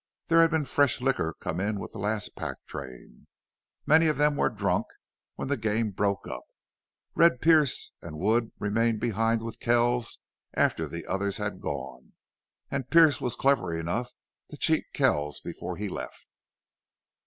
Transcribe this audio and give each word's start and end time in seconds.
There 0.29 0.41
had 0.41 0.49
been 0.49 0.65
fresh 0.65 0.99
liquor 0.99 1.35
come 1.39 1.59
with 1.75 1.91
the 1.91 1.99
last 1.99 2.35
pack 2.35 2.57
train. 2.65 3.27
Many 3.85 4.07
of 4.07 4.17
them 4.17 4.35
were 4.35 4.49
drunk 4.49 4.87
when 5.35 5.47
the 5.47 5.57
game 5.57 5.91
broke 5.91 6.27
up. 6.27 6.41
Red 7.13 7.39
Pearce 7.39 7.91
and 8.01 8.17
Wood 8.17 8.51
remained 8.57 8.99
behind 8.99 9.43
with 9.43 9.59
Kells 9.59 10.17
after 10.55 10.87
the 10.87 11.05
others 11.05 11.37
had 11.37 11.61
gone, 11.61 12.13
and 12.71 12.89
Pearce 12.89 13.21
was 13.21 13.35
clever 13.35 13.79
enough 13.79 14.11
to 14.49 14.57
cheat 14.57 14.85
Kells 14.91 15.39
before 15.39 15.77
he 15.77 15.87
left. 15.87 16.29